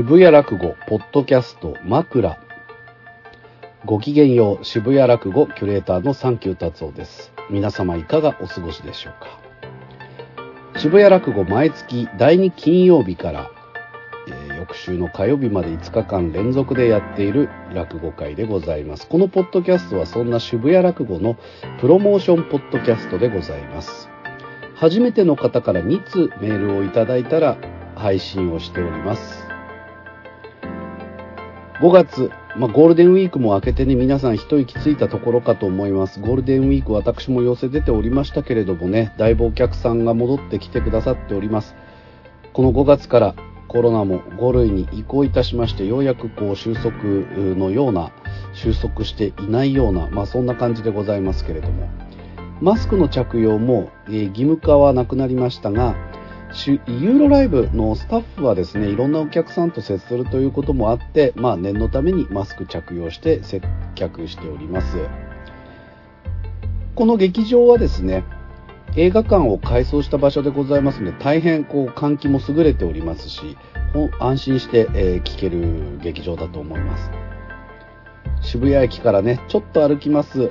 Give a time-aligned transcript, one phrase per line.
[0.00, 2.40] 渋谷落語、ポッドキャスト、枕。
[3.84, 7.34] ごきげんよう、渋谷落語、キュレーターのサンキュー達夫です。
[7.50, 9.12] 皆様いかがお過ごしでしょう
[10.72, 10.78] か？
[10.78, 13.50] 渋谷落語、毎月第2金曜日から、
[14.26, 19.06] えー翌週の火曜日まで5日間連続でやっている落語会でございます。
[19.06, 21.36] このポッドキャストはそんな渋谷落語の
[21.78, 24.08] プロモーションポッドキャストでございます。
[24.76, 27.58] 初めての方から2通メールをいただいたら
[27.96, 29.49] 配信をしております。
[31.80, 36.20] 5月、まあ、ゴールデンウィークも明けてね、皆さん一息ついたところかと思います。
[36.20, 41.74] ゴールデンウィーク私も寄せ出ておりましたけれどもね、だいぶお客さんが戻ってきてくださっております。
[42.52, 43.34] この5月から
[43.66, 46.92] コロナも5類に移行いたしまして、ようやくこう収束
[47.56, 48.12] のような、
[48.52, 51.88] 収束していないような、まあそんな感じでございますけれども、
[52.60, 55.94] マスクの着用も、え義務化はなくなりましたが、
[56.52, 63.62] ユーロライブのスタッフはですね、いろんなお客さんと接するということもあって、まあ念のためにマスク着用して接
[63.94, 64.96] 客しております。
[66.96, 68.24] この劇場はですね、
[68.96, 73.56] 映画館を改装した場所でございますので、大変こう換気も優れておりますし、
[74.18, 77.10] 安心して、えーける劇場だと思います。
[78.42, 80.50] 渋谷駅からね、ちょっと歩きます。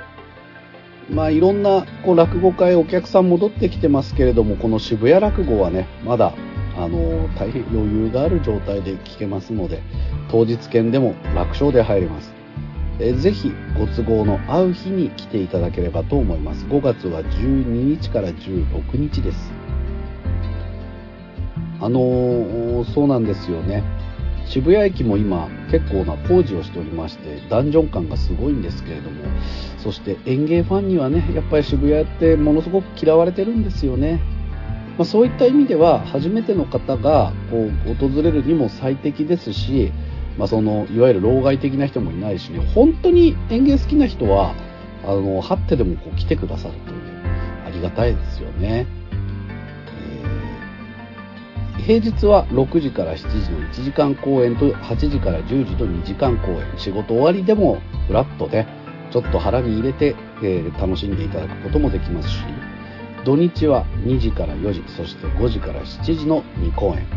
[1.12, 6.34] まあいろんなこう落語会お客さん戻ってきてますけれども、この渋谷落語はね、まだ
[6.78, 9.82] あの大変余裕がある状態で聞けますので、
[10.30, 12.34] 当日券でも楽勝で入れます。
[13.02, 16.66] えぜひご都合の合う日に来ていただければと思います。
[16.66, 19.52] 5月は12日から16日です。
[21.82, 23.84] あのーそうなんですよね。
[24.50, 29.24] 渋谷駅も今結構な工事をしておりまして、ダンジョン感がすごいんですけれども、
[29.78, 34.20] そして演芸ファンにはね、やっぱり渋谷ってものすごく嫌われてるんですよね。
[34.98, 39.94] まあ、そういった意味では、初めての方がこう訪れるにも最適ですし、
[40.38, 44.56] まあ、そのいわゆる老害的な人もいないしね、本当に演芸好きな人は、
[45.06, 47.00] あの、張ってでもこう来てくださるという、
[47.68, 48.88] ありがたいですよね。
[51.90, 56.78] 平日は6時から7時の1時間公演と8時から10時の2時間公演。
[56.78, 58.68] 仕事終わりでもフラットで、
[59.10, 62.44] ちょっと腹に入れて、えー楽しんでいただくこともできますし、
[63.26, 67.08] 土日は2時から4時、そして5時から7時の2公演。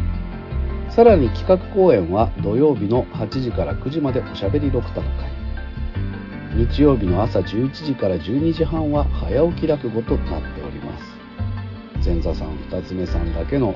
[0.88, 5.28] さらに企画公演は土曜日の8時から9時までおしゃべりドクタの会。
[6.56, 12.08] 日曜日の朝11時から12時半は早起き落語となっております。
[12.08, 13.74] 前座さん、二つ目さんだけの、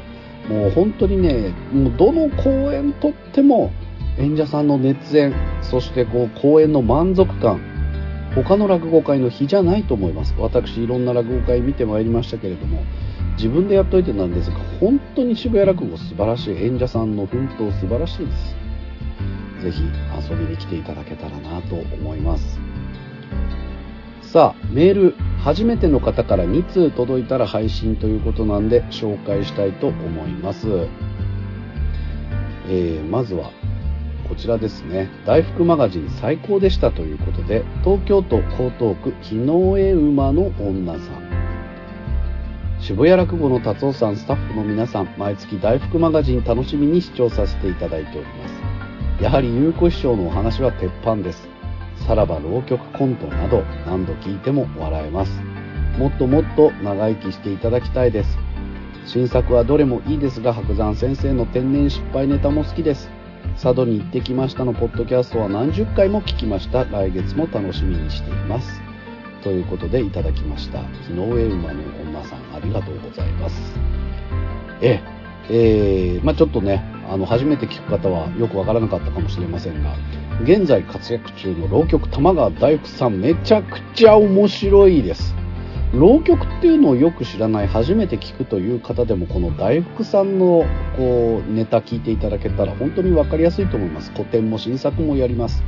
[0.48, 3.72] もう本当にね、もうどの公演とっても
[4.18, 7.60] 演者さんの熱演、そしてこう公演の満足感、
[8.34, 10.34] 他の落語会の比じゃないと思います。
[10.38, 12.82] 私いろんな落語会見てまいりましたけれども、
[13.36, 16.56] 自分でやっといてなんですが、本当に渋谷落語素晴らしい。
[16.56, 18.56] 演者さんの奮闘素晴らしいです。
[19.62, 19.82] ぜひ
[20.30, 22.65] 遊びに来ていただけたらなと思います。
[24.26, 30.66] さあ、メール、初めての方から2通届いたら配信ということなんで紹介したいと思います。
[32.68, 33.52] えーまずは、
[34.28, 35.08] こちらですね。
[35.24, 41.26] 大福マガジン最高でしたということで、東京都江東区日の江馬の女さん。
[42.80, 49.22] 渋谷落語の達夫さんスタッフの皆さん、毎月大福マガジン楽しみに視聴させていただいております。
[49.22, 51.55] やはり優子師匠のお話は鉄板です。
[52.06, 55.40] さらば浪曲コントなど何度聞いても笑えます。
[55.98, 58.38] もっともっと長生きしていただきたいです。
[59.06, 63.10] 新作はどれもいいですが、白山先生の天然失敗ネタも好きです。
[63.54, 66.84] 佐渡に行ってきましたのポッドキャストは何十回も聞きました。
[66.84, 68.82] 来月も楽しみにしています。
[69.42, 70.82] ということでいただきました。
[71.06, 73.78] 日の上馬の女さん、ありがとうございます。
[74.80, 75.00] え
[75.48, 79.94] え、えーまあちょっとね、あの、初めて聞く方はよくわからなかったかもしれませんが、
[80.42, 85.34] 現在活躍中の浪曲玉川大福さん、めちゃくちゃ面白いです。
[85.94, 90.66] 浪曲っていうのをよく知らない、初めて聞くという方でも、この大福さんの、
[90.96, 94.12] こう、ネタ聞いていただけたら本当にわかりやすいと思います。
[94.12, 95.64] 古典も新作もやります。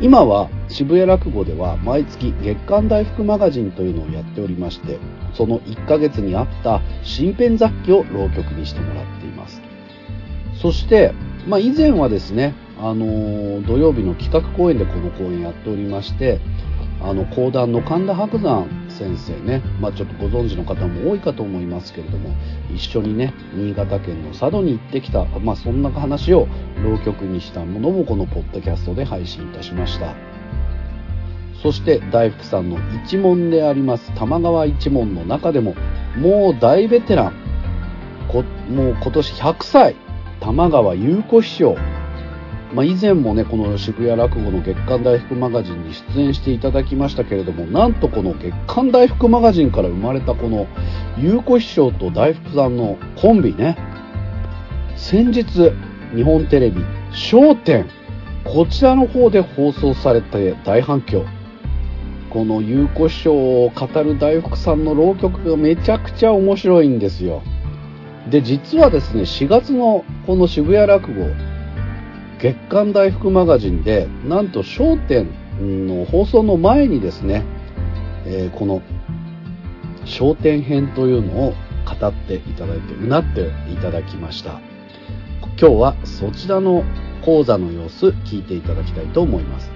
[0.00, 4.98] 今は渋谷落語では毎月月刊大福マガジンというのをやっておりまして、
[5.34, 9.62] その1ヶ月にあった新編雑記を浪曲にしてもらっています。
[10.54, 11.12] そして、
[11.46, 16.40] まあ、以前はですね、あの土曜日の企画公演でこの公演やっておりまして、
[17.00, 22.34] あの、講談の神田伯山先生ね、まあ、ちょっとご存知の方も多いかと思いますけれども、
[22.74, 26.48] 一緒にね、新潟県の佐渡に行ってきた、まあ、そんな話を
[26.82, 30.14] 浪曲にしたものもこのポッドキャストで配信いたしました。
[31.62, 35.76] そして大福さんの一門であります玉川一門の中でも
[36.18, 37.34] もう大ベテラン
[38.26, 39.96] こもう今年100歳
[40.40, 41.76] 玉川優子師匠。
[42.74, 50.66] まあ、以前もね、この渋谷落語の月刊大福マガジンに出演していただきましたけれども、なんとこの月刊大福マガジンから生まれたこの
[51.18, 53.76] 優子師匠と大福さんのコンビね、
[54.96, 55.72] 先日、
[56.14, 56.82] 日本テレビ、
[57.32, 57.86] 笑点、
[58.44, 61.26] こちらの方で放送されて大反響。
[62.30, 67.42] この優子師匠を語る大福さんの浪曲がめちゃくちゃ面白いんですよ。
[68.30, 71.26] で、実はですね、4月のこの渋谷落語、
[72.42, 75.28] 月刊大福マガジンで、なんと焦点
[75.86, 77.44] の放送の前にですね、
[78.26, 78.82] えー、この
[80.06, 81.54] 焦点編というのを
[82.00, 84.60] 語っていただいて、うなっていただきました。
[85.56, 86.82] 今日はそちらの
[87.24, 89.70] 講座の様子聞いていただきたいと思います。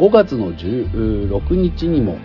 [0.00, 2.18] 5月の16日にも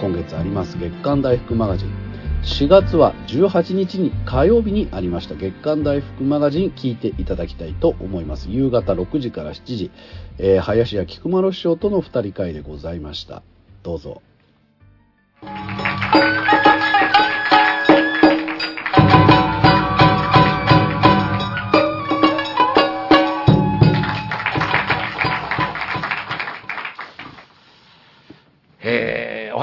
[0.00, 2.05] 今月あります月刊大福マガジン
[2.46, 5.34] 4月は18日に火曜日にありました。
[5.34, 8.48] 月刊大福マガジン聞いていただきたいと思います。
[8.48, 9.90] 夕方6時から7時、
[10.38, 13.42] えー、林家菊丸師匠との2人会でございました。
[13.82, 14.22] どうぞ。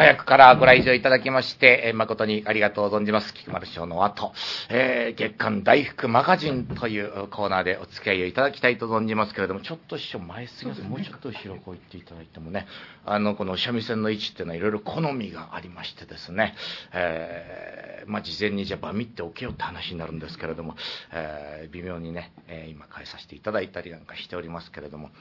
[0.03, 3.33] 早くからご来場いただきまして、え、誠にありがとう存じます。
[3.33, 4.33] 菊丸師匠の後、
[4.67, 10.81] えー、月刊大福マガジンというコーナーでお付き合いをいただきたいと存じますけれども、ちょっと師匠前すぎます。
[10.81, 12.67] もうちょっと後ろこう言っていただいてもね、
[13.05, 16.53] あの、この三味線の位置っていうのはいろいろ好みがありましてですね、
[16.91, 20.75] えー、まあ、事前にじゃあバミっておけよって話になるんですけれども、
[21.13, 25.11] えー、微妙にね、えー、今変えさせていただいたりなんかしておりますけれども、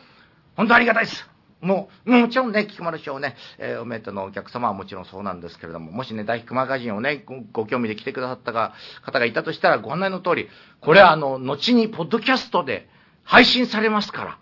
[0.57, 1.31] 本当ありがたいです。
[1.63, 10.49] もう、もちろんね、菊丸師匠ね、えー、おめでとうのお客様はもちろんそうなんですけれども、もしね、大菊マガジンをねご、ご興味で来てくださったが方がいたとしたら、ご案内の通り、
[10.81, 12.89] これはあの、後にポッドキャストで
[13.23, 14.39] 配信されますから、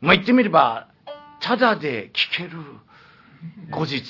[0.00, 0.88] まあ、言ってみれば、
[1.40, 2.58] ただで聞ける。
[3.70, 4.02] 後日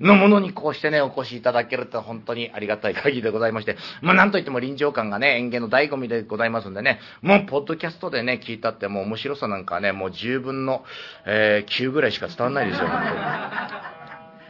[0.00, 10.84] のものにこうしてね、お越しいただけると本当にありがたい限りでございまして、まあなんといっても臨場感がね、演芸の醍醐味でございますんでね、もうポッドキャストでね、聞いたってもう面白さなんかね、もう10分の、
[11.26, 13.99] えー、9ぐらいしか伝わんないですよ、本当に。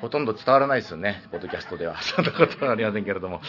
[0.00, 2.00] ほとんど伝わらないですよね、ポッドキャストでは。
[2.02, 3.40] そんなことはありませんけれども。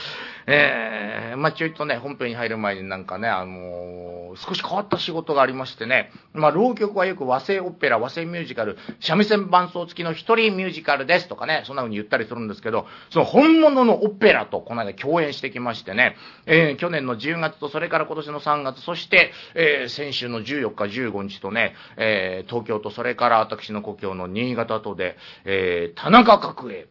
[0.47, 26.87] えー、まあ、ちょいとね、本編に入る前になんかね、あのー、少し変わった仕事がありましてね、まあ、浪曲はよく和製オペラ、和製ミュージカル、三味線伴奏付きの一人ミュージカルですとかね、そんな風に言ったりするんですけど、その本物のオペラとこの間共演してきましてね、えー、去年の10月とそれから今年の3月、そして、えー、先週の14日、15日とね、えー、東京とそれから私の故郷の新潟とで、えー、田中角栄、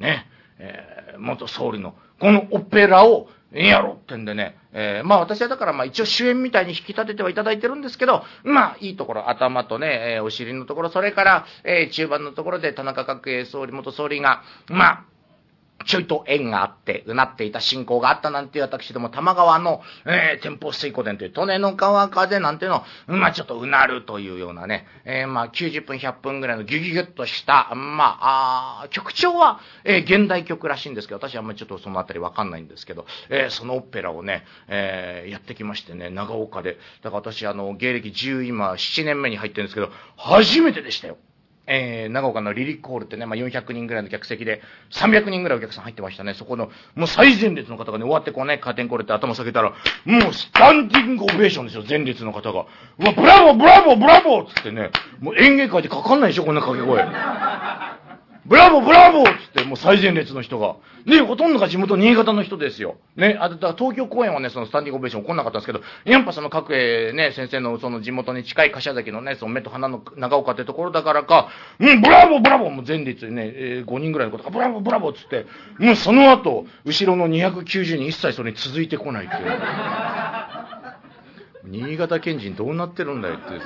[0.00, 0.26] ね、
[0.58, 15.04] えー、元総理の、このオペラをえやろってんでね、えー、まあ私はだからまあ一応主演みたいに引き立ててはいただいてるんですけど、まあいいところ、頭とね、えー、お尻のところ、それから、えー、中盤のところで田中角栄総理、元総理が、まあ、
[15.86, 36.78] ちょいと縁があって、うなっていた信仰があったなんていう私ども、玉川の、えー、天保水湖伝という、利根の川風なんていうのを、まあちょっとうなるというようなね、えー、まあ90分100分ぐらいのギュギュギュッとした、まあ、あ曲調は、えー、現代曲らしいんですけど、私はあんまりちょっとそのあたりわかんないんですけど、えー、そのオペラをね、えー、やってきましてね、長岡で。
[37.02, 41.16] だから私、あの、芸歴10今、7年目に入ってるんですけど、初めてでしたよ。
[41.66, 46.34] えー、長岡のリリックホールってね、まあ、400人ぐらいの客席で、300人ぐらいお客さん入ってましたね。
[46.34, 49.72] そこの、もう最前列の方がね、終わってこうね、カーテンコールって頭下げたら、
[50.04, 52.66] もうスタンディングオベーションですよ、前列の方が。
[52.98, 57.02] うわ、ブラボーブラボーブラボーつってね、もう演芸会でかかんないでしょ、こんな掛け声。
[58.48, 60.76] ブラボーブラボーつって、もう最前列の人が。
[61.04, 62.96] ね、ほとんどが地元新潟の人ですよ。
[63.16, 71.48] ね、あ、だから東京公演はね、そのスタンディングオベーション起こんなかったんですけど、やっぱその各栄ね、先生のその地元に近い柏崎のね、その目と鼻の長岡ってところだからか、
[71.80, 75.46] うん、ブラボーブラボーもう前列にね、えー、5人ぐらいのことが、ブラボーブラボーつって、
[75.78, 79.42] もうその後、後ろの290人一切それに続いてこないっていう。
[81.66, 83.60] 新潟県人どうなってるんだよっていう。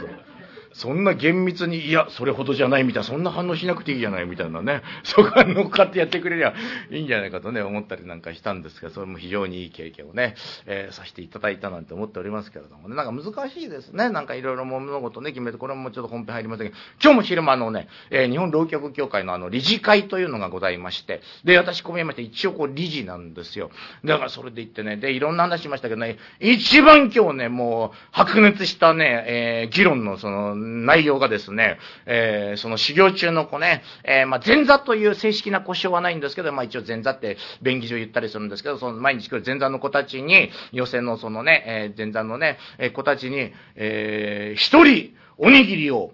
[0.72, 6.54] そんな厳密に、いや、それほどじゃないみたいな、そんな反応しなくていいじゃないみたいなね、 そこは乗っかってやってくれりゃ
[6.90, 10.34] いいんじゃないかとね、思ったりなんかしたんですが、それも非常にいい経験をね、
[10.66, 14.10] えー、させていただいたなんて思っておりますけれどもね、なんか難しいですね。
[14.10, 23.70] なんかいろいろ物事ね、決めて、これもちょっと本編入りませんけど、今日も昼間のね、えー、日本浪曲協会のあの、理事会というのがございまして、で、私、こう見まして、一応こう、理事なんですよ。
[24.04, 46.12] だからそれで言ってね、で、いろんな話しましたけどね、一番今日ね、もう、白熱したね、えー、議論のその、内容がですね、えー、その修行中の子ね、えー、まあ、前座という正式な故障はないんですけど、まあ、一応前座って便宜上言ったりするんですけど、その毎日来る前座の子たちに、寄席のそのね、えー、前座のね、え子たちに、えー、一人、おにぎりを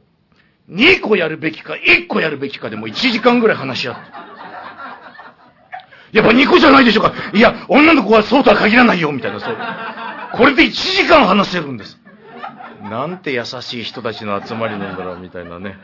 [0.71, 4.27] 2個やるべきか、1個やるべきかでも1時間ぐらい話し合って。
[6.13, 7.13] やっぱ2個じゃないでしょうか。
[7.35, 9.57] いや、女の子はそうとは限らないよ、みたいな、そう。
[10.33, 11.99] これで1時間話せるんです。
[12.91, 15.77] なんて優しい人たちの集まりなんだろうみたいなね。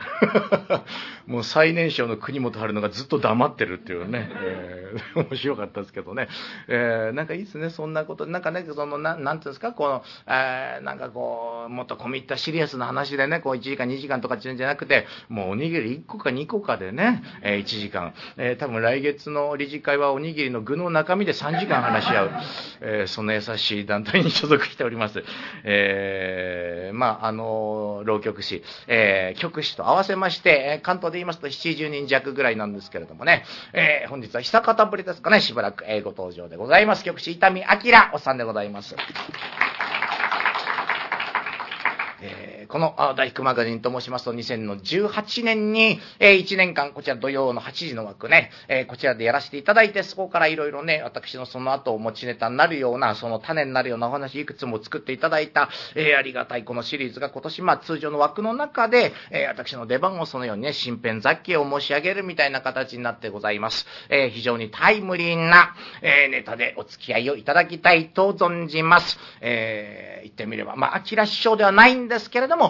[1.27, 4.29] もう最年少の国本春菜がずっと黙ってるっていうね。
[4.31, 6.27] えー、 面白かったですけどね。
[6.67, 8.25] えー、なんかいいですね、そんなこと。
[8.25, 18.13] なんかね、その、ななんていうんですか、この、えー、なんかこう、もっと込み入ったシリアスな話でね、こう1時間2時間とかっていうんじゃなくて、もうおにぎり1個か2個かでね、えー、1時間。
[18.37, 22.31] えー、多分来月の理事会はおにぎりの具の中身で3時間話し合う。
[22.81, 25.23] えー、その優しい団体に所属しております。
[25.63, 37.03] えーまあ、あの、浪曲師、えー、曲師と合わせまして、関東で言いますと70人弱ぐらいなんですけれどもね、えー、本日は久方ぶりですかね、しばらく、えー、ご登場でございます。
[37.03, 37.63] 曲師、伊丹明
[38.13, 38.95] おっさんでございます。
[42.73, 63.85] この大福マガジンと申しますと、2018年に、えー、1年間、こちら土曜の8時の枠ね、えー、こちらでやらせていただいて、そこからいろいろね、私のその後持ちネタになるような、その種になるようなお話いくつも作っていただいた、えー、ありがたいこのシリーズが今年、まあ通常の枠の中で、えー、私の出番をそのようにね、身辺雑記を申し上げるみたいな形になってございます。
[64.09, 69.19] えー、非常にタイムリーな、えー、ネタでお付き合いをいただきたいと存じます。
[69.41, 72.62] えー、言ってみれば、まあ、アキラ師匠ではないんですけれども、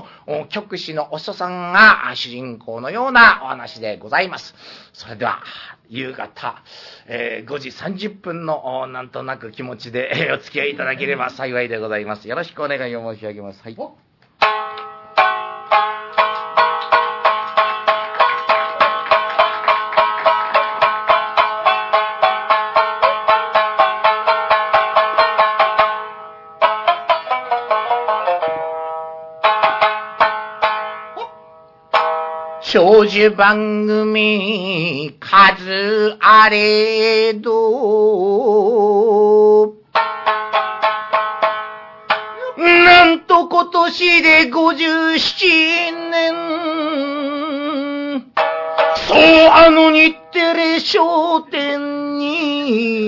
[0.49, 4.55] 曲師のお師さんが主人公のようなお話でございます。
[4.93, 5.41] それでは、
[5.89, 6.63] 夕方、
[7.07, 12.27] えー、5時30分のなんとなく気持ちでお付き合いいただければ幸いでございます。
[12.27, 13.61] よろしくお願いを申し上げます。
[13.61, 14.12] はい。
[32.73, 37.51] 長寿番組数あれど、
[42.57, 46.33] なんと今年で57年、
[49.07, 49.19] そう
[49.51, 53.03] あの日テレ商店に、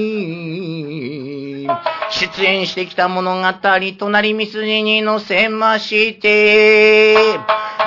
[2.12, 3.51] 出演してきた物語、
[3.98, 7.15] 隣ミスジに乗せまして、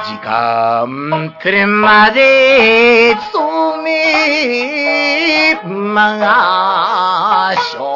[0.04, 7.87] 時間くれまで勤めましょう。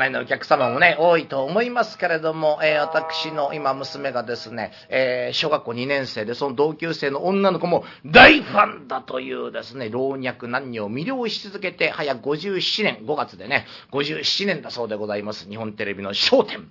[0.00, 15.48] 内のお客様もね、多いと思いますけれども、えー、私の今娘がですね、えー、小学校2年生で、その同級生の女の子も大ファンだというですね、老若男女を魅了し続けて、早57年、5月でね、57年だそうでございます。
[15.48, 16.68] 日本テレビの笑点。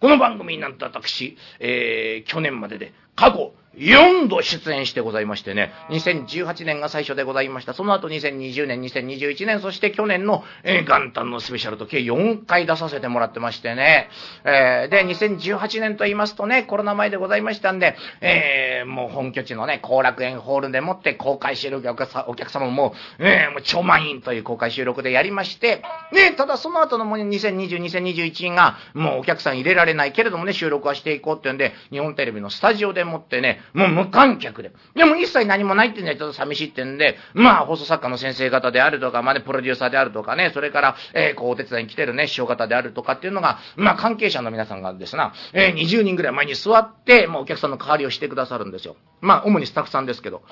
[0.00, 7.72] この番組なんと私、えー、去年までで過去4度出演してございましてね、2018年が最初でございました。
[7.72, 14.10] その後2020年、2021年、そして去年の、えー、元旦のスペシャルと計4回出させてもらってましてね。
[14.44, 34.72] えー、で、2018年と言いますとね、コロナ前でございましたんで、えー、もう本拠地のね、後楽園ホールでもって公開収録お客様も、えー、もう超満員という公開収録でやりまして、ね、ただその後のもう2020、2021が、もうお客さん入れられないけれどもね、収録はしていこうっていうんで、日本テレビのスタジオでもってね、もう無観客で。
[34.94, 48.96] でも一切何もないってんでちょっと寂しいってんで、まあ放送作家の先生方であるとか、まあね、プロデューサーであるとかね、それから、えー、こうお手伝いに来てるね、師匠方であるとかっていうのが、まあ関係者の皆さんがですな、えー、20人ぐらい前に座って、もうお客さんの代わりをしてくださるんですよ。
[49.20, 50.42] まあ主にスタッフさんですけど。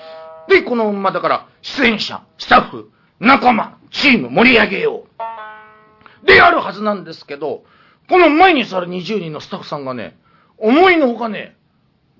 [0.47, 5.11] で、この、まあだから、出演者、スタッフ、仲間、チーム盛り上げよう。
[6.25, 7.63] であるはずなんですけど、
[8.09, 10.17] この前に座る20人のスタッフさんがね、
[10.57, 11.55] 思いのほかね、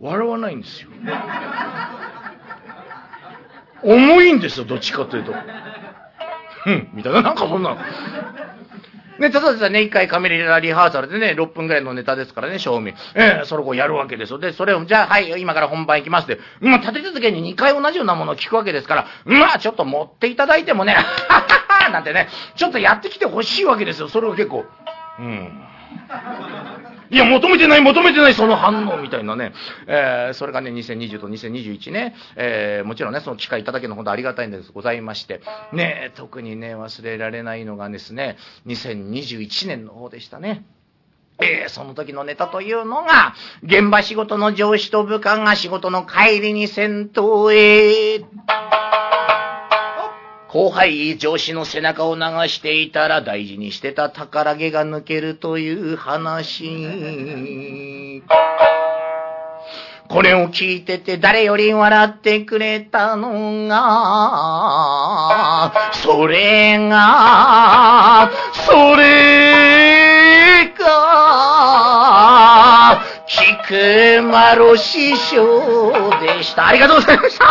[0.02, 0.90] 笑わないんですよ。
[3.84, 5.34] 重いんですよ、どっちかというと。
[6.66, 7.78] うん、みたいな、なんかそんな。
[9.20, 12.96] ね、ただでさね、一回カメラリハーサルでね、6分ぐらいのネタですからね、賞味。
[13.14, 14.40] ええー、それをやるわけですよ。
[14.40, 21.46] で、それを、じゃあ、はい、今から本番行きますって、まあ、立て続けに2回同じようなものを聞くわけですから、まあ、ちょっと持っていただいてもね、はは
[21.86, 24.10] はなんてね、ちょっとやってきてほしいわけですよ。
[24.10, 24.66] それを結構、
[25.20, 25.68] うん。
[27.12, 29.52] いや、求めてない、求めてない、その反応みたいなね。
[29.86, 35.42] えー、それがね、2020と2021ね、えー、もちろんね、その機会いただけるのほどありがたいんですございまして、
[35.74, 40.64] ね、特にね、忘れられないのがですね、2021年の方でしたね。
[41.42, 43.34] えー、その時のネタというのが、
[43.64, 48.24] 現場仕事の上司と部下が仕事の帰りに戦闘へ、
[50.52, 58.22] 後輩上司の背中を流していたら大事にしてた宝毛が抜けるという話。
[60.10, 75.62] これを聞いてて誰より笑ってくれたのが、それが、それが、菊丸師匠
[76.20, 76.68] でした。
[76.68, 77.46] ありがとうございました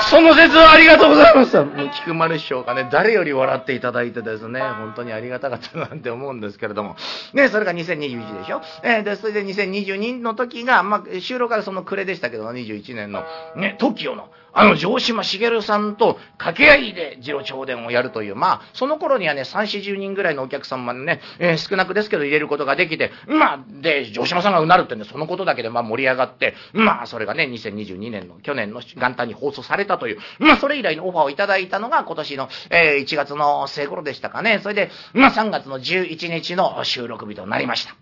[0.00, 1.64] その説はありがとうございました。
[1.64, 6.96] もう菊丸師匠がね、誰より笑っていただいてですね、本当にありがたかったなんて思うんですけれども。
[7.34, 8.62] ね、それが2021でしょ？
[8.82, 13.24] えー、で、それで2022の時が、まあ、収録からその暮れでしたけど、21年の、
[13.56, 34.60] ね、TOKIO の、あの、城島茂さんと掛け合いで次郎長伝をやるという、まあ、その頃にはね、3、40人ぐらいのお客様ね、えー、少なくですけど入れることができて、まあ、で、城島さんがうなるってね、そのことだけでまあ盛り上がって、まあ、それがね、2022年の、去年の元旦に放送されたという、まあ、それ以来のオファーをいただいたのが今年の、えー、1月の末頃でしたかね。
[34.62, 37.96] それで、まあ、3月の11日の収録日となりました。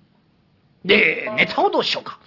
[0.85, 2.19] で、ネタをどうしようか。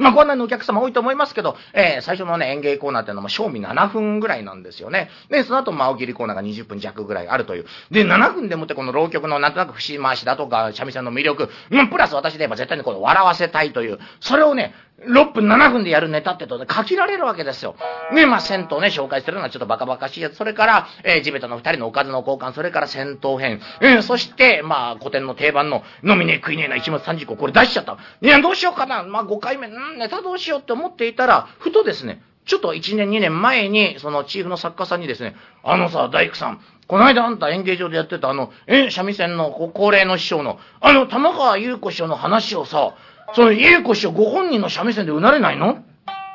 [0.00, 5.10] まあ、こんなのお客様多いと思いますけど、えー、最初のね、演芸コーナーっていうのも、賞味7分ぐらいなんですよね。
[5.28, 7.66] で、その後、ま、あ、おぎりコーナーが20分弱ぐらいあるという。
[7.90, 14.74] で、7分でもってこの浪曲のなんとなく節回しだとか、三味線の魅力、まあ、プラス私で言えば絶対にこの笑わせたいという、それをね、
[15.06, 17.74] 6分7分でやるネタってとね、書きられるわけですよ。
[18.12, 20.36] ね、まあ、銭湯ね、紹介するのはちょっとバカバカしいやつ。
[20.36, 23.60] それから、えー、地べたの二人のおかずの交換、それから戦闘編。
[23.80, 27.96] えー、そして、まあ、古典の定番の飲みねえ食いねえな一物三十個、これ出しちゃった。
[28.20, 29.02] いや、どうしようかな。
[29.02, 42.94] まあ、5回目、うん、ネタどうしようって思っていたら、ふとですね、ちょっと1年2年前に、そのチーフの作家さんにですね、あのさ、大工さん、この間あんた演芸場でやってたあの、え、三味線の高齢の師匠の、あの、玉川優子師匠の話をさ、
[43.34, 45.84] その優子師匠ご本人の三味線でうなれないの？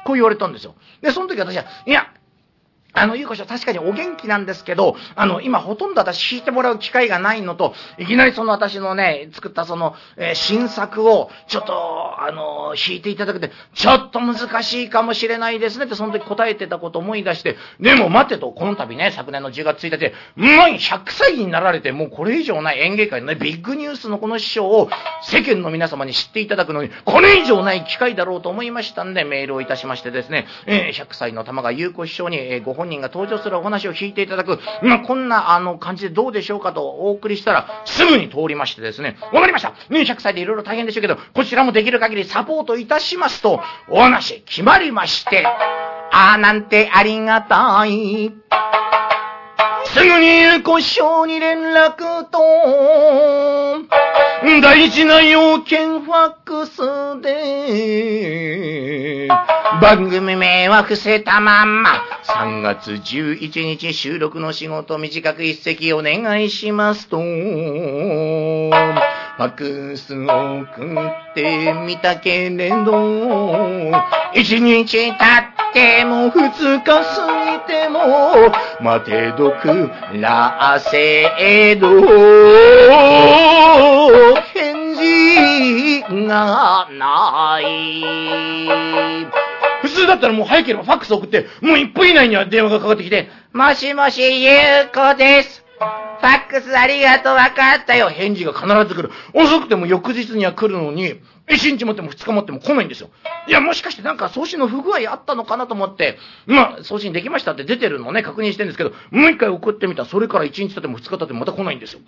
[0.06, 0.76] こう言われたんですよ。
[1.02, 2.14] で、その時私は、いや、
[2.96, 24.90] あの、ゆうこ師匠確かにお元気なんですけど、あの、今ほとんど私弾いてもらう機会がないのと、いきなりその私のね、作ったその、えー、新作を、ちょっと、あの、弾いていただくて、ちょっと難しいかもしれないですねってその時答えてたこと思い出して、でも待てと、この度ね、昨年の10月1日、もう100歳になられて、もうこれ以上ない演芸界のね、ビッグニュースのこの師匠を
[25.24, 48.32] 世間の皆様に知っていただくのに、これ以上ない機会だろうと思いましたんで、メールをいたしましてですね、えー、100歳の玉が優子師匠に、えー、ご本本人が登場するお話を聞いていただく、まあ、こんなあの感じでどうでしょうかとお送りしたら、すぐに通りましてですね、わかりましたね100歳でいろいろ大変でしょうけど、こちらもできる限りサポートいたしますと、お話決まりまして、ああなんてありがたい。
[50.06, 52.38] すぐに故障に連絡と、
[54.62, 56.78] 大事な要件ファックス
[57.24, 59.28] で、
[59.82, 61.90] 番組名は伏せたまんま、
[62.24, 67.18] 3月11日収録の仕事短く一席お願いしますと、
[69.38, 73.92] ファックスを送ってみたけれど、
[74.34, 77.02] 一日経っても二日過
[77.44, 82.02] ぎても、待てどくらせど、
[84.54, 88.06] 返事がない。
[89.82, 94.54] 普通だったらもう早ければファックス送って、もう1分以内には電話がかかってきて、もしもし、ゆう
[94.94, 95.65] こです。
[95.78, 98.10] ファックスありがとう、わかったよ。
[98.10, 99.12] 返事が必ず来る。
[99.34, 103.10] 遅くても翌日には来るのに、1日持っても2日持っても来ないんですよ。
[103.48, 112.00] いや、もしかしてなんか送信の不具合あったのかなと思って、まあ、送信できましたって出てるのね、確認してるんですけど、もう一回送ってみたら、それから1日経っても2日経ってもまた来ないんですよ。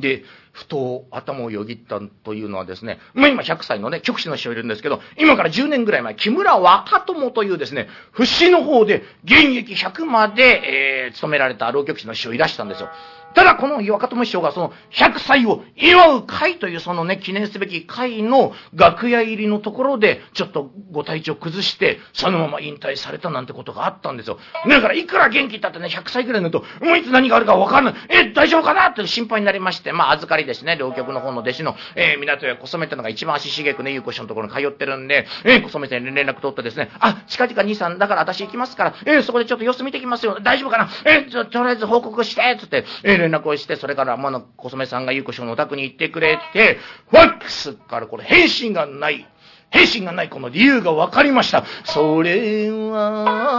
[0.00, 12.88] で、ふと頭をよぎったというのはですね、まあ今100歳のね、局士の師匠いるんですけど、今から10年ぐらい前、木村若友というですね、節の方で現役100まで、えー、勤められた老局士の師匠いらしたんですよ。
[13.34, 24.38] ただこの若友師匠がその100歳を祝う会というそのね、記念すべき会の楽屋入りのところで、ちょっとご体調崩して、そのまま引退されたなんてことがあったんですよ。
[24.68, 27.94] だからいくら元気だってね、100歳ぐらいになると、もういつ何があるかわからない。
[28.08, 28.88] え、大丈夫かな？
[28.88, 40.38] って心配になりまして、まあ預かりですね、両局の方の弟子の、えー、港屋小染ってのが一番足しげくね、ゆうこ師匠のところに通ってるんで、えー、小染さんに連絡取ってですね、あ、近々兄さんだから私行きますから、えー、そこでちょっと様子見てきますよ。
[40.42, 40.88] 大丈夫かな？
[41.04, 46.78] えー、とりあえず報告して、つって、えー、連絡をして、それから、まあ、小染さんがゆうこ師匠のお宅に行ってくれて、
[47.10, 49.26] ファックスからこれ返信がない。
[49.70, 51.64] 返信がないこの理由が分かりました。
[51.84, 53.58] それは、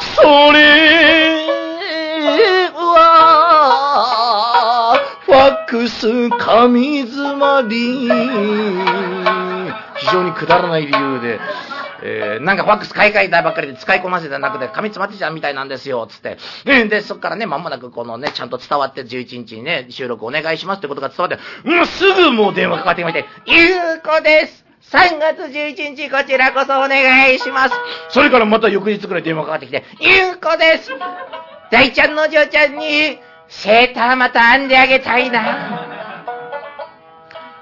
[0.00, 0.98] それ
[2.72, 3.78] は、
[5.26, 8.08] ファックス紙詰まり。
[9.96, 11.38] 非常にくだらない理由で。
[12.02, 16.38] えー、なんかファックス買い替えたばっかりで使いこなせてなくて、紙詰まってちゃうみたいなんですよ、つって。
[16.64, 23.54] で、そっからね、まもなくこのね、ちゃんと伝わって11日にね、収録お願いしますってことが伝わって、もうすぐもう電話かかってきまして、ゆ
[23.96, 27.74] うこです3月11日こちらこそお願いします。
[28.08, 30.90] それからまた翌日くらい電話かかってきて、ゆうこです
[31.70, 35.87] 大ちゃんのお嬢ちゃんに、セーターまた編んであげたいな。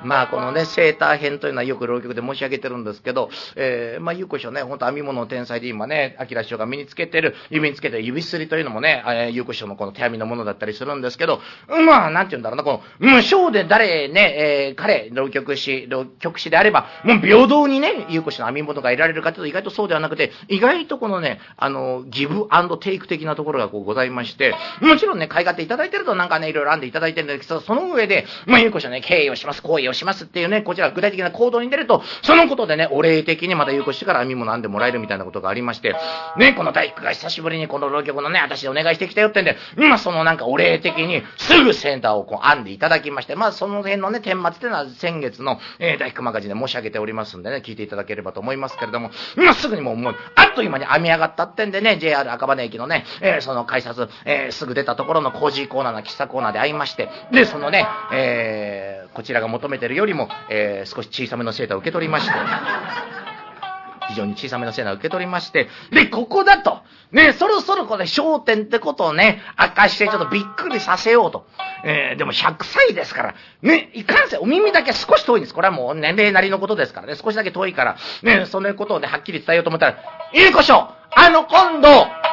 [0.07, 22.47] まあこのね、セーター編というのはよく浪曲で申し上げてるんですけど、えー、まあゆうこ師匠ね、ほんと編み物の天才で今ね、あきら師匠が身につけてる、指につけてる指すりというのもね、えー、ゆうこ師匠のこの手編みのものだったりするんですけど、まあなんて言うんだろうな、この、無償で誰ね、えー、彼、浪曲師、浪曲師であれば、もう平等にね、ゆうこ師の編み物が得られるかというと意外とそうではなくて、意外とこのね、あの、ギブ
[22.81, 35.95] テイク的なところがこうございまして、もちろんね、買い勝手いただいてるとなんかね、いろいろ編んでいただいてるんですけど、その上で、まあゆうこ師はね、敬意をします、行為をしますっていうね、こちら具体的な行動に出ると、そのことでね、お礼的にまた有効してから編み物編んでもらえるみたいなことがありまして、
[36.37, 62.35] ね、この大工が久しぶりにこの浪曲のね、私でお願いしてきたよってんで、まあそのなんかお礼的にすぐセンターをこう編んでいただきまして、まあその辺のね、顛末っていうのは先月の、えー、大工マガジンで申し上げておりますんでね、聞いていただければと思いますけれども、まあすぐにもう、もう、あっという間に編み上がったってんでね、JR 赤羽駅のね、えー、その改札、えー、すぐ出たところの工事コーナーの喫茶コーナーで会いまして、で、そのね、えー、こちらが求めてるよりも、えー、少し小さめのセーターを受け取りまして、
[64.09, 71.46] 非常に小さめのセーターを受け取りまして、で、ここだと、ね、そろそろこれ焦点ってことをね、明かしてちょっとびっくりさせようと。
[71.83, 75.55] えー、でも100歳ですから、ね、いかんせんお耳だけ少し遠いんです。
[75.55, 79.92] これはもう年齢なりのことですからね、少しだけ遠いから、ね、そのことをね、はっきり伝えようと思ったら、
[80.35, 81.88] いいこしょうあの今度、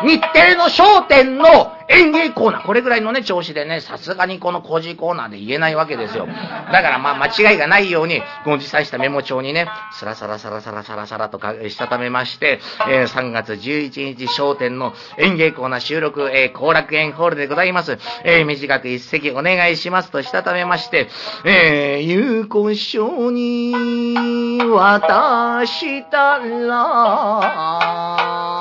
[0.05, 6.25] 日テレの商店の演芸コーナー、これぐらいのね、調子でね、さすがにこの工事コーナーで言えないわけですよ。
[6.25, 12.59] だからまあ間違いがないように、この実際したメモ帳にね、サラサラサラサラサラサラとかしたためまして、
[12.89, 17.97] えー、3月11日商店の演芸コーナー収録、えー、後楽園ホールでございます。
[18.23, 21.09] えー、短く一席お願いしますとしたためまして、
[21.45, 28.52] えー、有効証に渡したら、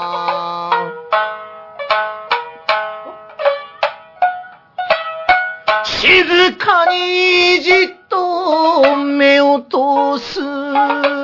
[6.13, 7.75] 静かにじっ
[8.11, 11.22] と目を通す。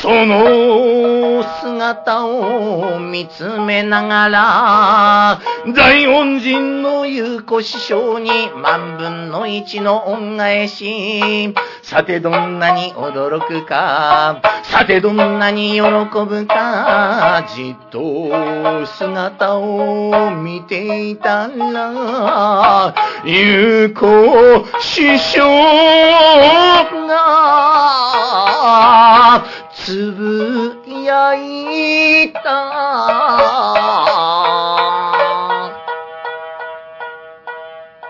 [0.00, 5.40] その姿を見つめながら、
[5.74, 8.30] 大恩人の優子師匠に
[8.62, 11.54] 万分の一の恩返し。
[11.82, 25.42] さてどんなに驚くか、さてどんなに喜ぶか、じっと姿を見ていたら、優子師匠
[27.06, 29.44] が、
[29.84, 32.40] つぶやいた。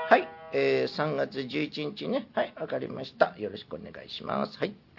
[0.09, 2.27] はい、えー、3月11日ね。
[2.35, 3.37] はい、わかりました。
[3.39, 4.59] よろしくお願いします。
[4.59, 4.75] はい。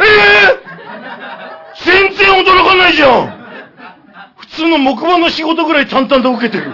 [0.00, 3.40] えー、全然驚かないじゃん
[4.38, 6.72] 普通の木馬の仕事ぐらい淡々と受けてる。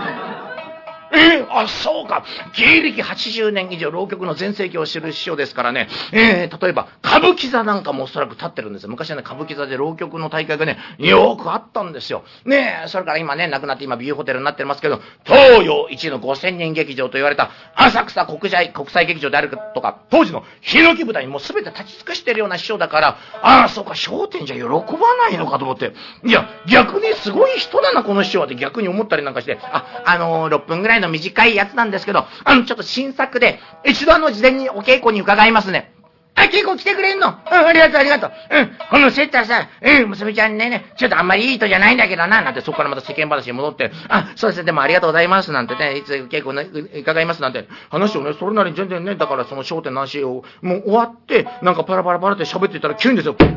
[1.16, 2.24] えー、あ、そうか。
[2.54, 8.90] 芸歴80年以上、浪曲の全盛期を知る師匠ですからね、えー、例えば、歌舞伎座なんかもおそらく立ってるんですよ。
[8.90, 12.24] 昔はね、歌舞伎座で浪曲の大会がね、よくあったんですよ。
[12.44, 35.92] ねえ、それから今ね、亡くなって今ビューホテルになってますけど、東洋一の5000人劇場と言われた、浅草国際、国際劇場であるとか、当時のヒノキ舞台にもう全て立ち尽くしてるような師匠だから、ああ、そうか、商店じゃ喜ばないのかと思って、いや、逆にすごい人だな、この師匠はって逆に思ったりなんかして、あ、あのー、6分ぐらいの短いやつなんですけど、あの、ちょっと新作で、一度あの、事前にお稽古に伺いますね。
[36.38, 37.28] あ、稽古来てくれんの？
[37.28, 38.32] うん、ありがとう、ありがとう。
[38.50, 46.68] うん、このセッターさ、うん、娘ちゃんね、ね、ちょっとあんまりいい人じゃないんだけどな、なんて、そこからまた世間話に戻って、あ、そうですね、でもありがとうございます、なんてね、いつ稽古ね、
[47.00, 53.34] 伺います、なんて、話をね、それなりに全然ね、だからその焦点の話を、もう終わって、なんかパラパラパラって喋ってたら急にですよ。
[53.34, 53.48] ケ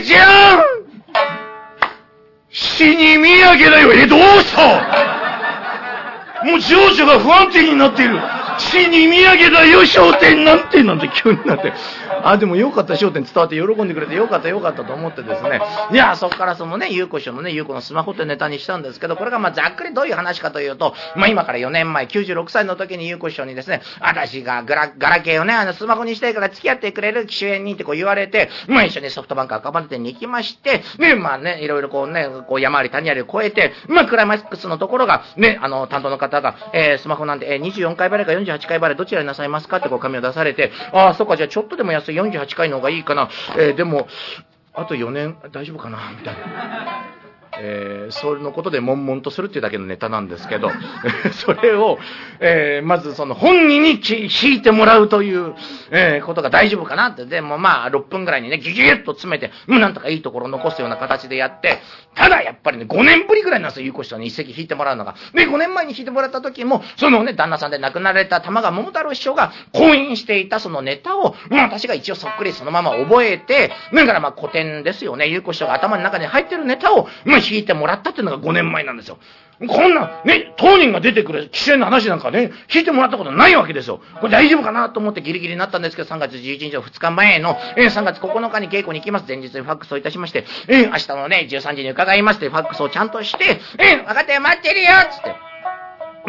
[0.00, 0.62] イちゃん
[2.48, 3.92] 死に土産だよ。
[3.92, 5.17] え、どうした？
[6.44, 8.20] もう情緒が不安定になっている。
[8.58, 11.72] 死に土産だよ、商店なんて、なんて急になって。
[12.22, 15.60] あ、でもよかった、商店伝わって喜んでくれてよかった、よかったと思ってですね。
[15.92, 39.78] いや、そこからそのね、ゆうこ師匠のね、ゆうこのスマホってネタにしたんですけど、これがまあざっくりどういう話かというと、まあ今から4年前、96歳の時にゆうこ師匠にですね、私がガラ、ガラケーをね、あのスマホにしたいから付き合ってくれる機種園にってこう言われて、まあ一緒にソフトバンク赤羽店に行きまして、ね、まあね、いろいろこうね、こう山あり谷ありを越えて、まあクライマックスのところが、ね、あの、担当の方が、えー、スマホなんで、えー、24回払いか48回払いどちらになさいますか？
[39.78, 43.28] ってこう紙を出されて、ああ、そっか、じゃあちょっとでも安い48回の方がいいかな。
[43.58, 44.08] えー、でも、
[44.74, 45.98] あと4年大丈夫かな？
[46.16, 47.27] みたいな。
[47.60, 50.70] えー、それのことで悶々とするっていうだけのネタなんですけど、
[51.32, 51.98] それを、
[52.40, 55.54] えー、まずその本人に弾いてもらうという、
[55.90, 61.78] えー、ことが大丈夫かなって、でもまあ6分ぐらいにね、ギュギュッと詰めて、うん、なんとかいいところを残すような形でやって、
[62.14, 64.26] ただやっぱりね、5年ぶりぐらいなんですよ、ゆうこ師匠に。
[64.26, 65.14] 一席弾いてもらうのが。
[65.34, 79.18] で、5年前に弾いてもらった時も、そのね、旦那さんで亡くなられた玉川桃太郎師匠が講演していたそのネタを、私が一応そっくりそのまま覚えて、だからまあ古典ですよね、ゆうこ師匠が頭の中に入ってるネタを、まあ弾いてもらったっていうのが5年前なんですよ。
[79.66, 84.00] こんな、ね、当人が出てくる規制の話なんかね、聞いてもらったことないわけですよ。
[84.20, 89.24] これ大丈夫かなと思ってギリギリになったんですけど、3月11日の2日前の、えー、3月9日に稽古に行きます。
[89.26, 95.34] 前日にファックスをいたしまして、えー、明日のね、13時に伺いまして、ファックスをちゃんとして、えー、分かったよ、待ってるよっつって。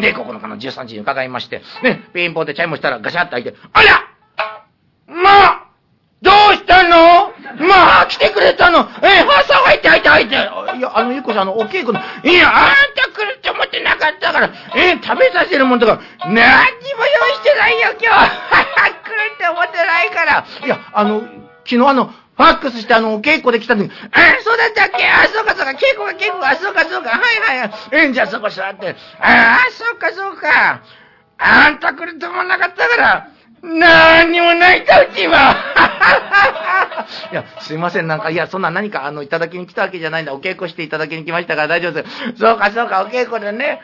[0.00, 4.06] で、9日の13時に伺いまして、ね、ピンポンでチャイムしたらガシャッと開いて、あら
[5.06, 5.66] まあ
[6.22, 7.32] どうしたの？
[7.66, 8.80] まあ、来てくれたの？
[8.80, 9.26] えー、
[10.18, 10.78] ファーサー入って。
[10.78, 18.30] いや、あの、ゆっこさん、あの、お稽古の、いや、あんた来るって思ってなかったから、え、食べさせるもんとか、何にも用意してないよ、今日。
[19.10, 20.44] 来るって思ってないから。
[20.64, 21.20] いや、あの、
[21.64, 25.06] 昨日あの、ファックスしてあの、お稽古で来た時、あ、そうだったっけ？
[25.06, 27.16] あ、そうかそうか、稽古が稽古が、そうかそうか、は
[27.56, 27.70] いはい。
[27.92, 28.96] えー、じゃあそこ座って。
[29.20, 30.80] ああ、そうかそうか。
[31.38, 33.26] あんた来ると思わなかったから、
[33.62, 35.56] なーにもないか、うちは。
[37.30, 40.32] いや、すいません、なんか、いや、そんな何か、あの、いただきに来たわけじゃないんだ。
[40.32, 42.36] お稽古していただきに来ましたから大丈夫です。
[42.38, 43.80] そうか、そうか、お稽古でね。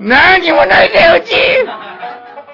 [0.00, 1.34] なーにもないで、うち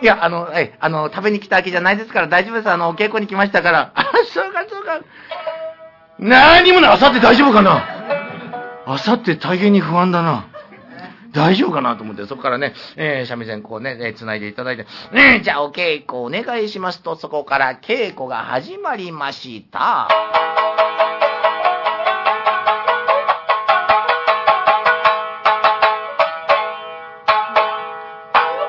[0.03, 2.71] いや、あの、え、あの、食べに来たわけじゃないですから大丈夫です。
[2.71, 3.91] あの、お稽古に来ましたから。
[3.95, 5.01] あ、 そうか、そうか。
[6.19, 6.91] なーにもない。
[6.93, 7.85] あさって大丈夫かな
[8.87, 10.47] あさって大変に不安だな。
[11.35, 20.09] 大丈夫かなと思って、そこからね、えー、三味線こうね、えー、繋いでいただいて、ね、じゃあお稽古お願いしますと、そこから稽古が始まりました。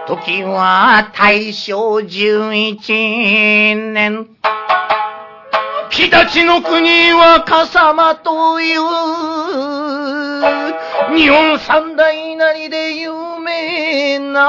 [0.08, 4.28] 時は大正11年。
[5.90, 9.85] 日立の国は笠間という
[11.14, 14.42] 日本三大なりで有名な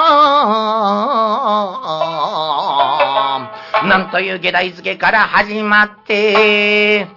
[3.85, 7.09] なんという下大付けから始まって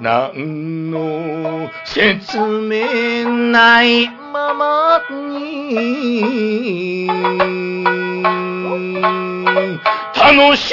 [0.00, 7.06] 何の説明ないままに
[10.14, 10.72] 楽し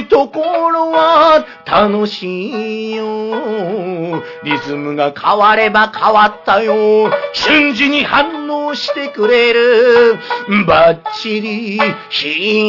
[0.00, 4.22] いところは楽しいよ。
[4.42, 7.10] リズムが変われば変わったよ。
[7.32, 10.18] 瞬時に反応してくれる。
[10.66, 11.88] バッチリ弾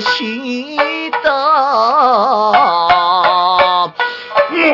[0.00, 0.76] し
[1.22, 2.67] た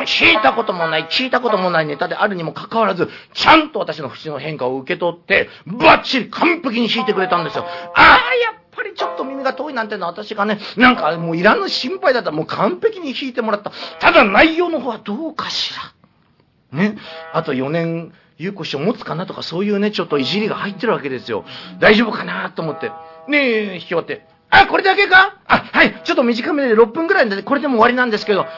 [0.04, 7.64] 聞いたこともない、聞いたこともないネタであるにもかかわらず、ちゃんと私の節の変化を受け取って、バッチリ完璧に弾いてくれたんですよ。
[7.94, 13.72] ああ、やっぱりちょっと耳が遠いなんてのは私がね、なんかもういらぬ心配だったらもう完璧に弾いてもらった。
[14.00, 16.78] ただ内容の方はどうかしら。
[16.78, 16.96] ね。
[17.32, 21.44] あと4年、ゆうこ師匠持つかなとかそういうね、ちょっといじりが入ってるわけですよ。
[21.78, 22.90] 大丈夫かなと思って。
[23.28, 24.26] ねえ、弾き終わって。
[24.62, 25.36] あ、これだけか？
[25.46, 28.42] あ、はい、ちょっと短めで6分くらいで、これでも終わりなんですけど。
[28.42, 28.48] あ、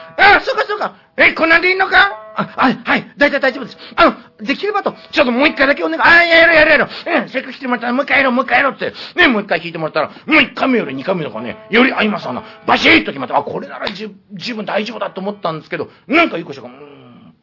[0.41, 0.95] そうかそうか。
[1.17, 2.23] え、こんなんでいいのか？
[2.35, 3.77] あ、はい、はい、大体大丈夫です。
[3.95, 6.01] あの、できればと、ちょっともう一回だけお願い。
[6.03, 6.89] あ、やろやろやろう。
[7.07, 8.93] え、せっかく来てもらったらもう一回やろう、もう一回やろうって。
[9.15, 12.43] ね、もう一回聞いてもらったら、もう一回目より二回目の方がね、より合いますわな。
[12.67, 17.33] バシッと決まって、あ、これならじ十分大丈夫だと思ったんですけど、なんかゆうこしょが、うん、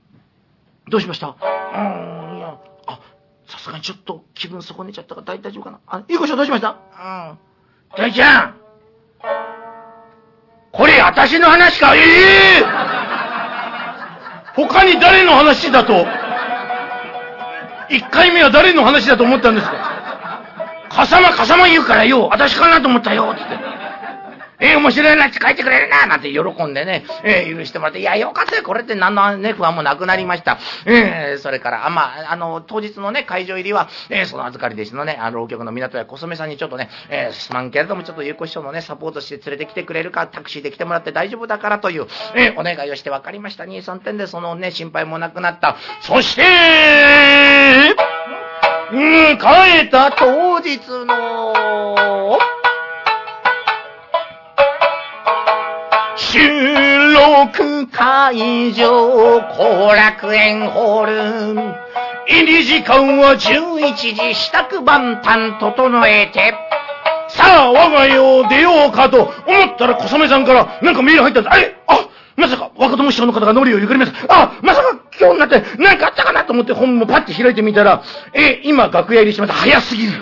[0.89, 1.27] どうしました？
[1.27, 1.35] うん、
[2.39, 3.01] いや、あ、
[3.49, 5.81] さすがにちょっと気分損ねちゃったから大丈夫かな。
[5.89, 6.69] あ、ゆうこしょどうしました？
[6.71, 7.39] うん。
[7.97, 8.55] 大ちゃん。
[10.73, 11.95] これ私の話か？
[11.95, 12.65] ええ。
[12.65, 12.67] ー、
[14.57, 16.05] 他に誰の話だと？
[17.89, 20.43] 一回目は誰の話だと思ったんですか？
[20.91, 23.84] 笠間笠間言うからよ、私かなと思ったよ、つって。
[24.65, 30.59] えー、面白いなって書いてくれるななんて喜んでね、えー、許してもらって、いや、よかったよ、これって何のね、不安もなくなりました。
[30.87, 43.65] えー、それから、あ、まあ、あの、当日のね、会場入りは、えー、その預かり弟子のね、あの、浪曲の港や小染さんにちょっとね、えー、すまんけれども、ちょっとゆうこ師匠のね、サポートして連れてきてくれるか、タクシーで来てもらって大丈夫だからという、えー、お願いをして分かりました。
[43.65, 45.77] 2、3点で、そのね、心配もなくなった。
[46.01, 46.43] そして、
[48.93, 48.97] う
[49.35, 52.14] ん、帰った当日の、
[56.35, 56.41] 収
[57.13, 61.07] 録会場後楽園ホー
[61.55, 61.55] ル。
[62.27, 66.53] 入り時間は11時支度万端整えて。
[67.29, 69.31] さあ、我が家を出ようかと思
[69.75, 71.57] ったら小雨さんからなんかメール入ったんです。
[71.57, 74.13] えあまさか若友師匠の方がノリをゆかります。
[74.29, 79.55] あまさか今日になって何かあったかなと思って本もパッて開いてみたら、え、今楽屋入りしました。
[79.55, 80.21] 早すぎる。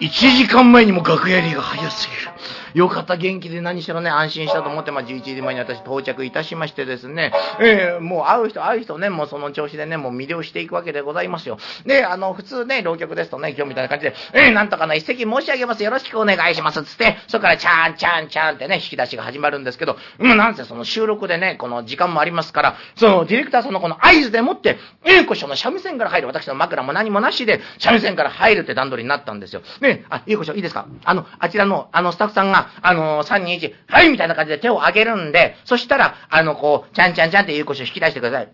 [0.00, 2.59] 1時間前にも楽屋入りが早すぎる。
[2.74, 11.58] よかった、元気で何しろね、安心したと思って、まあ、11時前に私到着いたしましてですね、えー、もう会う人会う人ね、もうその調子でね、もう魅了していくわけでございますよ。
[11.86, 15.82] で、あの、普通ね、浪曲ですとね、今日みたいな感じで、えー、なんとかの一席申し上げます。
[15.82, 16.82] よろしくお願いします。
[16.84, 29.62] つって、そこからチャーンチャーンチャーンってね、引き出しが始まるんですけど、うん、なんせその収録でね、この時間もありますから、そのディレクターさんのこの合図でもって、えー、こしょの三味線から入る、私の枕も何もなしで、三味線から入るって段取りになったんですよ。
[29.80, 30.86] ね、あ、いいこしょ、いいですか？
[31.04, 38.48] あの、あちらの、あの、スタッフさんが、あの、3、2、1、はいみたいな感じで手を挙げるんで、そしたら、あの、こう、ちゃんちゃんちゃんっていう腰を引き出してください。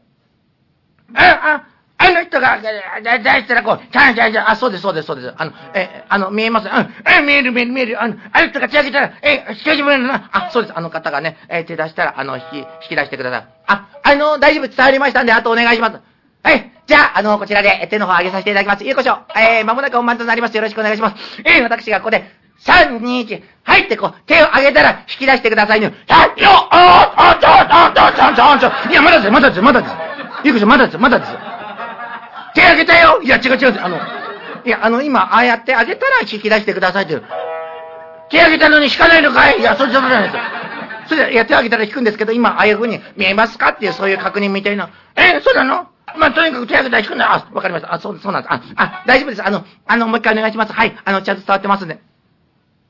[1.14, 2.60] あ、あ、あの人が、
[3.02, 5.34] だ、だしたらこう、ちゃんちゃんちゃん、あ、そうです、そうです、そうです。
[5.36, 6.68] あの、え、あの、見えます？
[6.68, 8.02] うん、え、見える、見える、見える。
[8.02, 10.28] あの、あの人が手挙げたら、え、引き出してもらえるな。
[10.32, 13.46] あ、そうです、あの方がね、え、手出したら、あの、引き、引き出してください。
[13.66, 15.98] あ、あの、大丈夫、伝わりましたんで、あとお願いします。
[16.42, 16.70] はい。
[16.86, 18.84] じゃあ、あの、こちらで手の方上げさせていただきます。
[18.84, 19.18] ゆうこしょう。
[19.38, 20.56] えー、まもなく本番となります。
[20.56, 21.16] よろしくお願いします。
[21.44, 22.30] えー、私がここで、
[22.64, 25.92] 3、2、1、入ってこう、手を上げたら引き出してくださいね。
[26.08, 29.94] はいよああ、ちょ、ちょ、ちょ、ちょ、ちょ、ちょ、いや、まだですまだですまだです。
[30.44, 31.32] ゆうまだです、まだです。
[32.54, 33.96] 手上げたよいや、違う違う、あの、
[34.64, 37.20] いや、あの、今、ああやって上げたら引き出してくださいって。
[38.30, 39.60] 手上げたのに引かないのかい？
[39.60, 40.42] いや、それじゃないですよ。
[41.08, 43.68] それで、いや、手上げたら引くんですけど、今、ああいう風に見えますか？
[43.70, 44.90] っていう、そういう確認みたいな。
[45.14, 45.86] えそうなの？
[46.16, 47.32] まあ、とにかく手挙げたら引くんだ。
[47.32, 47.94] あ、わかりました。
[47.94, 48.52] あ、そう、そうなんです。
[48.52, 49.44] あ、あ、大丈夫です。
[49.46, 50.72] あの、あの、もう一回お願いします。
[50.72, 50.96] はい。
[51.04, 52.00] あの、ちゃんと伝わってますんで。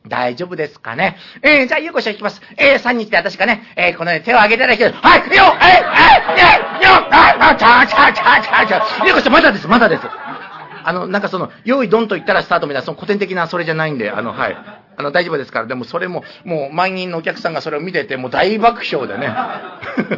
[0.08, 1.16] 大丈夫ですかね？
[1.42, 2.40] えー、じゃあ、ゆうこしょ引きます。
[2.56, 5.06] えー、3日で私がね、えー、このね、手を挙げていたら引く。
[5.06, 9.06] はい、よえー、えー、えー、よあ、あ、ちゃーちゃーちゃーちゃーちゃー。
[9.06, 10.02] ゆうこしょまだです、まだです。
[10.88, 14.56] あの、なんかその、用意ドンと言ったらスタートみたいな、その古典的なそれじゃないんで、あの、はい。
[14.98, 15.66] あの、大丈夫ですから。
[15.66, 19.28] でもそれも、もう満員のお客さんがそれを見てて、もう大爆笑でね。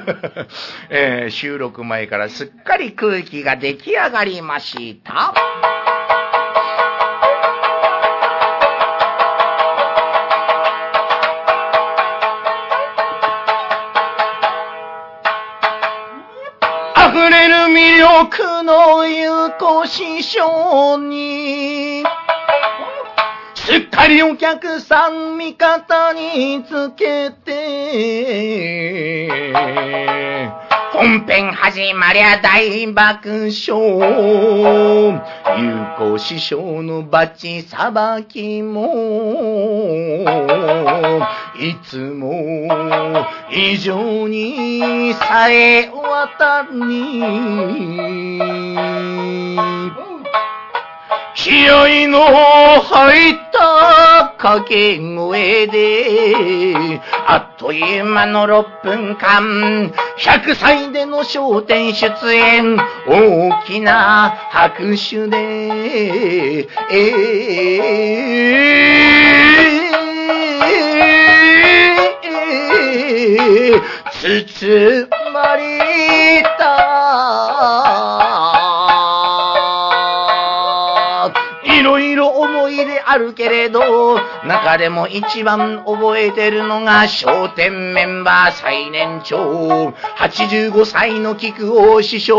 [0.90, 5.32] えー、収録前からすっかり空気が出来上がりました。
[18.20, 22.02] 僕の言う子師匠に、
[23.54, 29.28] すっかりお客さん味方につけて、
[31.00, 33.78] 本編始まりゃ大爆笑。
[35.56, 38.82] 有効師匠のバチさばきも、
[41.56, 43.14] いつも
[43.52, 47.20] 以上にさえ渡に。
[51.36, 62.76] 気合の入った掛け声で、あっという間の6分間、100歳での笑点出演、
[63.08, 68.07] 大きな拍手で、えー、
[83.18, 92.38] るけれど、中でも一番覚えてるのが、笑点メンバー最年長、85歳の菊王師匠、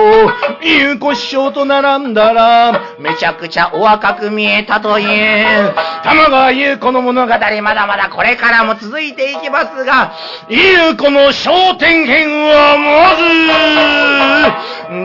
[0.62, 7.40] ゆうこ師匠と並んだら、めちゃくちゃお若く見えたという、玉川優子の物語、ま
[7.76, 10.14] だまだこれからも続いていきますが、
[10.48, 13.16] 優子の笑点編はま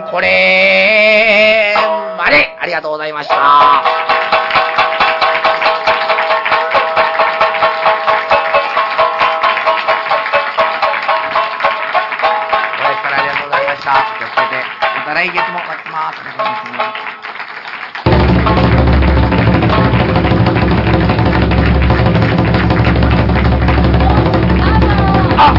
[0.00, 1.74] ず、これ
[2.16, 3.84] まで、ありがとうございました。
[15.14, 16.18] 来月も書きます。
[16.18, 17.04] ありがとうございます。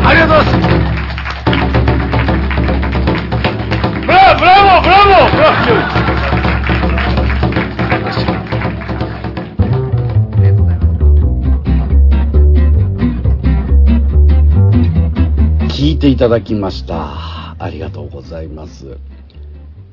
[0.08, 0.68] ありがとうございます
[4.02, 5.66] ブラブラボブラボブラボ
[15.70, 17.56] 聞いていただきました。
[17.58, 18.98] ありがとうございます。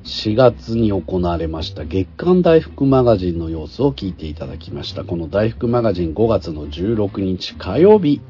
[0.04, 5.04] 4月に行われました月刊大福マガジンの様子を聞いていただきました。
[5.04, 8.20] この大福マガジン5月の16日火曜日、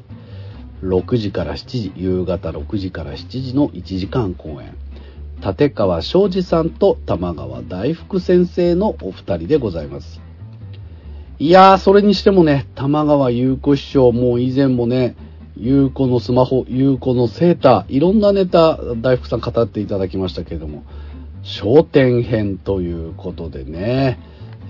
[0.83, 4.75] 6時から7時、夕方6時から7時の1時間公演。
[5.43, 10.21] 立川昌司さんと玉川大福先生のお二人でございます。
[11.39, 15.15] いやー、それにしてもね、玉川優子師匠、もう以前もね、
[15.57, 20.83] 優子のスマホ、優子のセーター、いろんなネタ、大福さん語っていただきましたけれども、
[21.43, 24.19] 焦点編ということでね、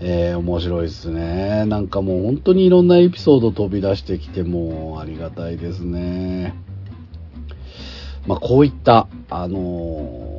[0.02, 1.66] えー、面白いですね。
[1.66, 6.56] なんかもう本当にいろんなエピソード飛び出してきて、もありがたいですね。
[8.28, 10.34] まあ、こういった、あのー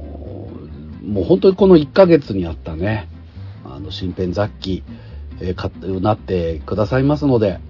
[1.05, 3.09] もう本当にこの1ヶ月にあったね、
[3.63, 4.83] あの、新編雑記、
[5.41, 5.71] えーか
[6.01, 7.61] なってくださいますので、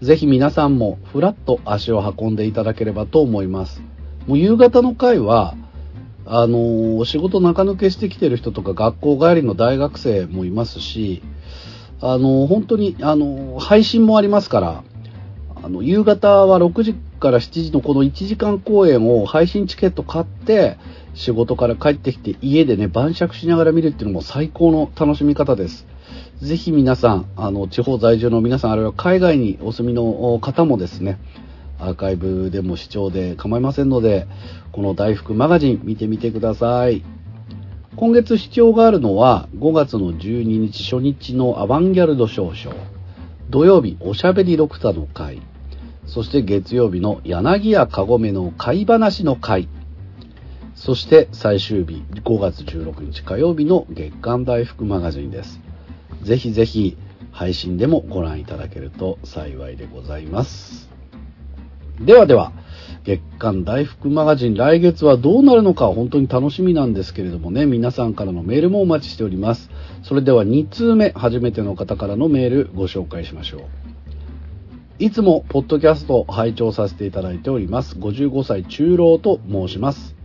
[0.00, 3.82] ぜひ皆さんもふらっと足を運んでいただければと思います。
[4.26, 5.56] もう夕方の会は、
[6.26, 11.22] あの仕事中抜けしてきてる人とか学校帰りの大学生もいますし、
[12.00, 14.84] あの本当に、あの配信もありますから、
[15.62, 20.76] あの、夕方は6時から7時のこの1時間公演を配信チケット買って、
[21.14, 25.86] 仕事から帰ってきて家でね、晩酌しながら見るっていうのも最高の楽しみ方です。
[26.42, 31.18] ぜひ皆さん、あの、地方在住の皆さん、あるいは海外にお住みの方もですね、
[31.78, 34.26] アーカイブでも視聴で構いませんので、
[34.72, 37.04] この大福マガジン見てみてください。
[37.96, 42.76] 今月視聴があるのは5月の12日初日のアバンギャルド少々、
[43.50, 45.42] 土曜日おしゃべり六太の会、
[46.06, 49.68] そして月曜日の柳家かごめの会話の会、
[50.74, 55.60] そして最終日5月16日火曜日の月刊大福マガジンです。
[56.22, 56.96] ぜひぜひ
[57.30, 60.90] 配信でもご覧いただけると幸いでございます。
[62.00, 62.52] ではでは、
[63.04, 69.70] 月刊大福マガジン来月はどうなるのか本当に楽しみなんですけれどもね、皆さんからのメールもお待ちしております。
[70.02, 73.60] それでは2通目、初めての方からのメールご紹介しましょう。
[74.98, 77.96] いつもポッドキャストを拝聴させていただいております。
[77.96, 80.16] 55歳中老と申します。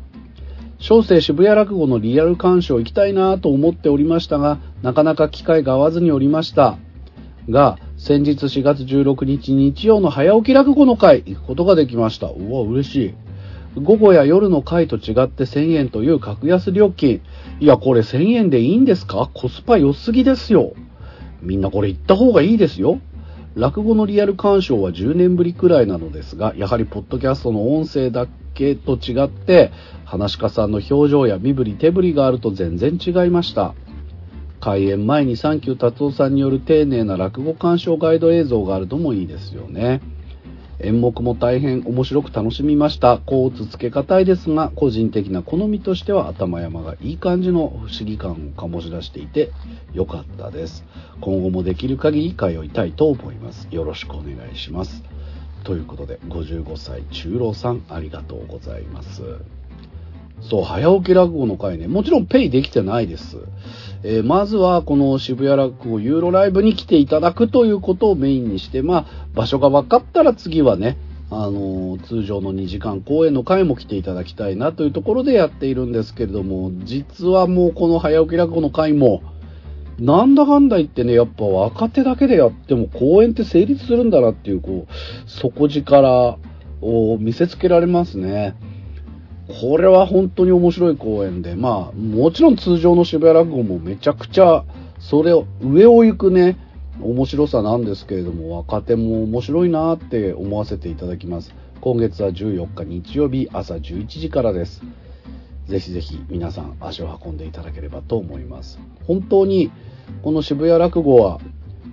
[0.80, 6.78] 小生渋谷落語のリアル鑑賞行きたいなと思っておりましたが、なかなか機会が合わずにおりました。
[7.50, 12.28] が、先日4月16日日曜の早起き落語の会行くことができました。
[12.28, 13.14] うわ、嬉しい。
[13.76, 17.22] 午後や夜の会と違って1000円という格安料金。
[17.60, 19.30] いや、これ1000円でいいんですか？
[19.34, 20.72] コスパ良すぎですよ。
[21.42, 23.02] みんなこれ行った方がいいですよ。
[23.56, 29.74] 落語のリアル鑑賞は10年ぶりくらいなのですが、やはりポッドキャストの音声だけと違って、
[30.06, 33.76] 話し家さんの表情や身振り手振りがあると全然違いました。
[34.60, 40.02] 開演前にサンキュー達夫さんによる丁寧な落語鑑賞ガイド映像があるともいいですよね。
[40.82, 43.18] 演目も大変面白く楽しみました。
[43.18, 49.52] こうつけがたいですが、個人的な好みとしては頭山がいい感じの不思議感を醸し出していて
[49.94, 50.86] 良かったです。
[51.20, 53.68] 今後もできる限り通いたいと思います。
[53.72, 55.04] よろしくお願いします。
[55.66, 59.22] ということで、55歳中老さんありがとうございます。
[60.42, 63.38] そう、早起き落語の会ね、もちろんペイできてないです。
[64.04, 70.98] えーまずはこの渋谷落語ユーロライブに来ていただくということをメインにして、まあ、場所が分かったら次はね、
[71.30, 79.22] あのー通常の2時間公演の会も来ていただきたいなというところでやっているんですけれども、実はもうこの早起き落語の会も、
[80.00, 86.38] なんだかんだ言ってね、やっぱ若手だけでやっても公演って成立するんだなっていう、こう、底力
[86.82, 88.56] を見せつけられますね。
[89.50, 94.64] これは本当に面白い公演で、まあ、もちろん通常の渋谷落語もめちゃくちゃ、
[95.00, 96.58] それを、上を行くね、
[97.02, 101.56] 面白さなんですけれども、若手も面白いなって思わせていただきます。
[101.82, 104.82] 今月は14日日曜日朝11時からです。
[105.68, 108.80] ぜひぜひ皆さん足を運んでいただければと思います。
[109.06, 109.72] 本当に
[110.24, 111.40] この渋谷落語は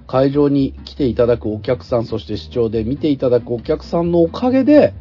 [0.07, 4.93] 会場に来ていただくお客さん、そして視聴で見ていただくお客さんのおかげで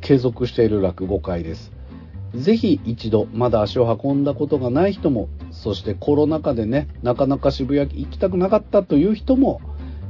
[0.00, 1.72] 継続している落語会です。
[2.34, 9.60] ぜひ一度まだ足を運んだことがない人も、そしてコロナ禍でね、なかなか渋谷行きたくなかったという人も、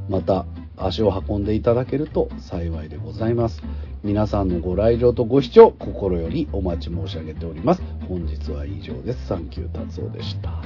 [0.09, 0.47] また
[0.77, 3.62] 足を運んでいただけると幸いでございます。
[4.03, 7.83] 皆さんのご来場とご視聴、心よりお待ち申し上げております。
[8.09, 9.27] 本日は以上です。
[9.27, 10.62] サンキュー達夫でした。